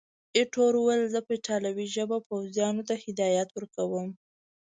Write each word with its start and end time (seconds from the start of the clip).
ایټور 0.37 0.73
وویل، 0.77 1.03
زه 1.13 1.19
په 1.25 1.31
ایټالوي 1.37 1.87
ژبه 1.95 2.17
پوځیانو 2.29 2.81
ته 2.89 2.95
هدایات 3.05 3.49
ورکوم. 3.53 4.07